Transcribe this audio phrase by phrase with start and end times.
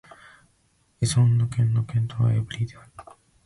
[0.99, 2.91] エソンヌ県の県都はエヴリーである